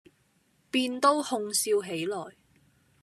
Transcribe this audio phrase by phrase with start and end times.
[0.71, 2.17] 便都哄笑起來。